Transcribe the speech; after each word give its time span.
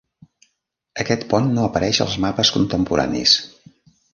Aquest 1.03 1.27
pont 1.33 1.51
no 1.57 1.65
apareix 1.67 2.01
als 2.07 2.17
mapes 2.25 2.53
contemporanis. 2.57 3.37